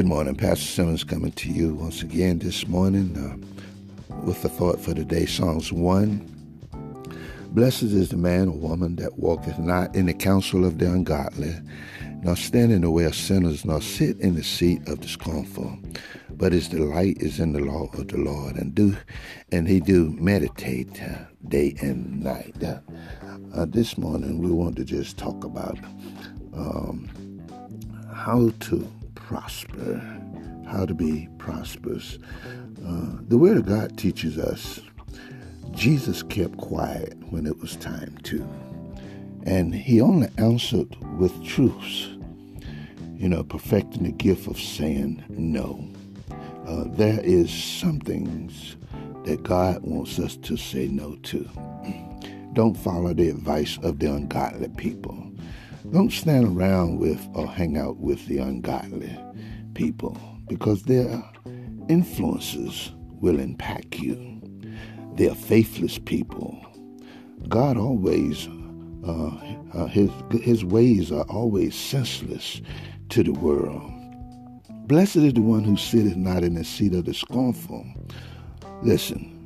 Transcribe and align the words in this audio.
Good 0.00 0.06
morning. 0.06 0.34
Pastor 0.34 0.64
Simmons 0.64 1.04
coming 1.04 1.32
to 1.32 1.50
you 1.50 1.74
once 1.74 2.00
again 2.00 2.38
this 2.38 2.66
morning 2.66 3.14
uh, 3.18 4.16
with 4.24 4.40
the 4.40 4.48
thought 4.48 4.80
for 4.80 4.94
today 4.94 5.26
Psalms 5.26 5.74
1. 5.74 6.70
Blessed 7.50 7.82
is 7.82 8.08
the 8.08 8.16
man 8.16 8.48
or 8.48 8.56
woman 8.56 8.96
that 8.96 9.18
walketh 9.18 9.58
not 9.58 9.94
in 9.94 10.06
the 10.06 10.14
counsel 10.14 10.64
of 10.64 10.78
the 10.78 10.90
ungodly, 10.90 11.54
nor 12.22 12.34
stand 12.34 12.72
in 12.72 12.80
the 12.80 12.90
way 12.90 13.04
of 13.04 13.14
sinners, 13.14 13.66
nor 13.66 13.82
sit 13.82 14.18
in 14.20 14.36
the 14.36 14.42
seat 14.42 14.80
of 14.88 15.02
the 15.02 15.06
scornful. 15.06 15.78
But 16.30 16.52
his 16.52 16.68
delight 16.68 17.18
is 17.20 17.38
in 17.38 17.52
the 17.52 17.60
law 17.60 17.90
of 17.92 18.08
the 18.08 18.16
Lord, 18.16 18.56
and 18.56 18.74
do, 18.74 18.96
and 19.52 19.68
he 19.68 19.80
do 19.80 20.16
meditate 20.18 20.98
uh, 21.02 21.24
day 21.46 21.76
and 21.82 22.24
night. 22.24 22.56
Uh, 22.64 22.78
uh 23.52 23.66
this 23.66 23.98
morning 23.98 24.38
we 24.38 24.50
want 24.50 24.76
to 24.76 24.84
just 24.86 25.18
talk 25.18 25.44
about 25.44 25.78
um, 26.54 27.06
how 28.14 28.50
to 28.60 28.90
prosper, 29.30 30.02
how 30.66 30.84
to 30.84 30.92
be 30.92 31.28
prosperous. 31.38 32.18
Uh, 32.84 33.12
the 33.28 33.38
Word 33.38 33.58
of 33.58 33.66
God 33.66 33.96
teaches 33.96 34.36
us 34.38 34.80
Jesus 35.70 36.24
kept 36.24 36.56
quiet 36.56 37.16
when 37.30 37.46
it 37.46 37.56
was 37.60 37.76
time 37.76 38.18
to, 38.24 38.44
and 39.44 39.72
he 39.72 40.00
only 40.00 40.26
answered 40.36 40.96
with 41.16 41.44
truths, 41.44 42.08
you 43.14 43.28
know, 43.28 43.44
perfecting 43.44 44.02
the 44.02 44.10
gift 44.10 44.48
of 44.48 44.58
saying 44.58 45.22
no. 45.28 45.88
Uh, 46.66 46.86
there 46.88 47.20
is 47.20 47.52
some 47.52 48.00
things 48.00 48.74
that 49.26 49.44
God 49.44 49.80
wants 49.82 50.18
us 50.18 50.36
to 50.38 50.56
say 50.56 50.88
no 50.88 51.14
to. 51.22 51.48
Don't 52.54 52.74
follow 52.74 53.14
the 53.14 53.28
advice 53.28 53.78
of 53.84 54.00
the 54.00 54.12
ungodly 54.12 54.70
people. 54.70 55.29
Don't 55.88 56.12
stand 56.12 56.56
around 56.56 56.98
with 56.98 57.26
or 57.34 57.46
hang 57.46 57.78
out 57.78 57.96
with 57.96 58.26
the 58.26 58.38
ungodly 58.38 59.18
people 59.74 60.16
because 60.46 60.82
their 60.82 61.22
influences 61.88 62.92
will 63.20 63.40
impact 63.40 63.98
you. 63.98 64.40
They're 65.14 65.34
faithless 65.34 65.98
people. 65.98 66.64
God 67.48 67.78
always, 67.78 68.46
uh, 69.06 69.30
uh, 69.74 69.86
his, 69.86 70.10
his 70.42 70.64
ways 70.64 71.10
are 71.10 71.24
always 71.24 71.74
senseless 71.74 72.60
to 73.08 73.24
the 73.24 73.32
world. 73.32 73.90
Blessed 74.86 75.16
is 75.16 75.32
the 75.32 75.40
one 75.40 75.64
who 75.64 75.76
sitteth 75.76 76.16
not 76.16 76.44
in 76.44 76.54
the 76.54 76.64
seat 76.64 76.94
of 76.94 77.06
the 77.06 77.14
scornful. 77.14 77.86
Listen, 78.82 79.36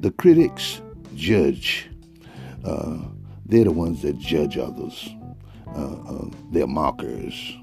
the 0.00 0.10
critics 0.12 0.80
judge. 1.14 1.88
Uh, 2.64 2.98
they're 3.44 3.64
the 3.64 3.72
ones 3.72 4.02
that 4.02 4.18
judge 4.18 4.56
others 4.56 5.14
uh, 5.76 5.96
uh, 6.06 6.28
their 6.50 6.66
mockers. 6.66 7.56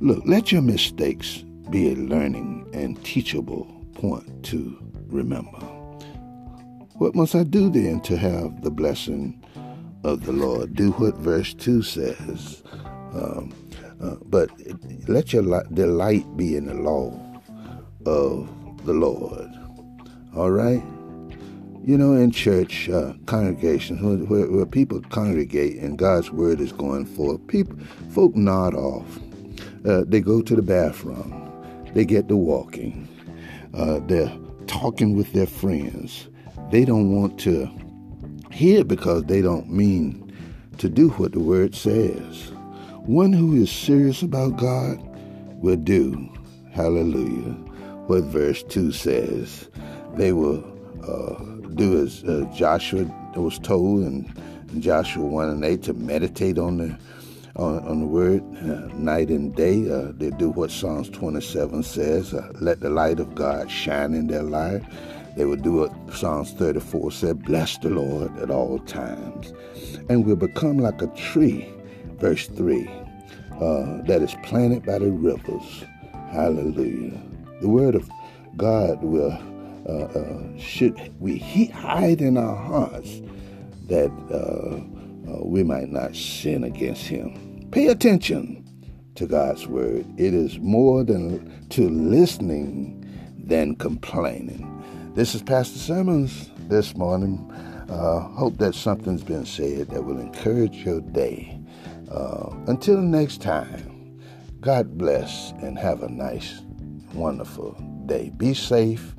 Look, 0.00 0.22
let 0.26 0.52
your 0.52 0.62
mistakes 0.62 1.44
be 1.70 1.92
a 1.92 1.94
learning 1.96 2.68
and 2.72 3.02
teachable 3.04 3.64
point 3.94 4.44
to 4.44 4.78
remember. 5.08 5.58
What 6.98 7.14
must 7.14 7.34
I 7.34 7.44
do 7.44 7.70
then 7.70 8.00
to 8.02 8.16
have 8.16 8.62
the 8.62 8.70
blessing 8.70 9.42
of 10.04 10.24
the 10.24 10.32
Lord? 10.32 10.74
Do 10.74 10.92
what 10.92 11.16
verse 11.16 11.52
2 11.54 11.82
says. 11.82 12.62
Um, 13.12 13.52
uh, 14.00 14.16
but 14.26 14.50
let 15.08 15.32
your 15.32 15.62
delight 15.72 16.36
be 16.36 16.56
in 16.56 16.66
the 16.66 16.74
law 16.74 17.12
of 18.04 18.48
the 18.84 18.92
Lord. 18.92 19.50
All 20.34 20.50
right? 20.50 20.82
You 21.86 21.96
know, 21.96 22.14
in 22.14 22.32
church 22.32 22.88
uh, 22.88 23.12
congregations 23.26 24.02
where, 24.28 24.48
where, 24.48 24.66
people 24.66 25.00
congregate 25.02 25.76
and 25.76 25.96
God's 25.96 26.32
word 26.32 26.60
is 26.60 26.72
going 26.72 27.06
forth, 27.06 27.46
people, 27.46 27.78
folk 28.10 28.34
nod 28.34 28.74
off. 28.74 29.20
Uh, 29.86 30.02
they 30.04 30.20
go 30.20 30.42
to 30.42 30.56
the 30.56 30.62
bathroom. 30.62 31.48
They 31.94 32.04
get 32.04 32.26
to 32.26 32.36
walking. 32.36 33.06
Uh, 33.72 34.00
they're 34.08 34.36
talking 34.66 35.14
with 35.14 35.32
their 35.32 35.46
friends. 35.46 36.26
They 36.72 36.84
don't 36.84 37.14
want 37.14 37.38
to 37.42 37.70
hear 38.50 38.82
because 38.82 39.22
they 39.26 39.40
don't 39.40 39.70
mean 39.70 40.36
to 40.78 40.88
do 40.88 41.10
what 41.10 41.34
the 41.34 41.40
word 41.40 41.76
says. 41.76 42.50
One 43.04 43.32
who 43.32 43.54
is 43.54 43.70
serious 43.70 44.22
about 44.22 44.56
God 44.56 44.98
will 45.62 45.76
do, 45.76 46.28
hallelujah, 46.72 47.52
what 48.08 48.24
verse 48.24 48.64
2 48.64 48.90
says. 48.90 49.68
They 50.16 50.32
will 50.32 50.75
uh, 51.04 51.34
do 51.74 52.02
as 52.02 52.24
uh, 52.24 52.50
Joshua 52.54 53.04
was 53.36 53.58
told 53.58 54.02
in, 54.02 54.32
Joshua 54.80 55.24
1 55.24 55.48
and 55.48 55.64
8 55.64 55.82
to 55.84 55.94
meditate 55.94 56.58
on 56.58 56.78
the 56.78 56.98
on, 57.56 57.78
on 57.86 58.00
the 58.00 58.06
word 58.06 58.42
uh, 58.58 58.92
night 58.94 59.28
and 59.28 59.54
day. 59.54 59.90
Uh, 59.90 60.12
they 60.16 60.30
do 60.30 60.50
what 60.50 60.70
Psalms 60.70 61.08
27 61.10 61.82
says 61.82 62.34
uh, 62.34 62.52
let 62.60 62.80
the 62.80 62.90
light 62.90 63.18
of 63.18 63.34
God 63.34 63.70
shine 63.70 64.14
in 64.14 64.26
their 64.26 64.42
life. 64.42 64.84
They 65.36 65.44
would 65.44 65.62
do 65.62 65.72
what 65.72 65.92
Psalms 66.14 66.52
34 66.52 67.12
said 67.12 67.44
bless 67.44 67.78
the 67.78 67.90
Lord 67.90 68.36
at 68.38 68.50
all 68.50 68.78
times. 68.80 69.52
And 70.08 70.24
we'll 70.24 70.36
become 70.36 70.78
like 70.78 71.02
a 71.02 71.08
tree, 71.08 71.68
verse 72.18 72.46
3, 72.48 72.88
uh, 73.60 74.02
that 74.02 74.22
is 74.22 74.34
planted 74.42 74.84
by 74.86 74.98
the 74.98 75.10
rivers. 75.10 75.84
Hallelujah. 76.30 77.20
The 77.60 77.68
word 77.68 77.94
of 77.94 78.10
God 78.56 79.02
will 79.02 79.38
uh, 79.88 79.92
uh, 79.92 80.58
should 80.58 81.14
we 81.20 81.38
hide 81.38 82.20
in 82.20 82.36
our 82.36 82.56
hearts 82.56 83.20
that 83.88 84.10
uh, 84.30 84.80
uh, 85.30 85.44
we 85.44 85.62
might 85.62 85.88
not 85.88 86.14
sin 86.14 86.64
against 86.64 87.02
Him. 87.02 87.68
Pay 87.70 87.88
attention 87.88 88.64
to 89.16 89.26
God's 89.26 89.66
word. 89.66 90.06
It 90.18 90.34
is 90.34 90.58
more 90.58 91.04
than 91.04 91.68
to 91.70 91.88
listening 91.88 93.02
than 93.38 93.76
complaining. 93.76 94.72
This 95.14 95.34
is 95.34 95.42
Pastor 95.42 95.78
Simmons 95.78 96.50
this 96.68 96.96
morning. 96.96 97.50
Uh, 97.88 98.20
hope 98.20 98.58
that 98.58 98.74
something's 98.74 99.22
been 99.22 99.46
said 99.46 99.88
that 99.90 100.02
will 100.02 100.18
encourage 100.18 100.84
your 100.84 101.00
day. 101.00 101.60
Uh, 102.10 102.50
until 102.66 102.98
next 102.98 103.40
time, 103.40 104.20
God 104.60 104.98
bless 104.98 105.52
and 105.62 105.78
have 105.78 106.02
a 106.02 106.08
nice, 106.08 106.60
wonderful 107.14 107.76
day. 108.06 108.30
Be 108.36 108.54
safe 108.54 109.16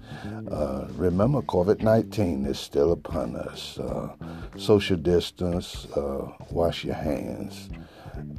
uh, 0.51 0.87
remember, 0.93 1.41
COVID 1.41 1.81
19 1.81 2.45
is 2.45 2.59
still 2.59 2.91
upon 2.91 3.35
us. 3.35 3.77
Uh, 3.77 4.15
social 4.57 4.97
distance, 4.97 5.85
uh, 5.95 6.31
wash 6.49 6.83
your 6.83 6.95
hands, 6.95 7.69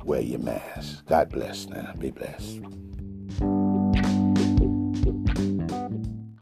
wear 0.04 0.20
your 0.20 0.40
mask. 0.40 1.04
God 1.06 1.30
bless 1.30 1.66
now. 1.66 1.92
Be 1.98 2.10
blessed. 2.10 2.60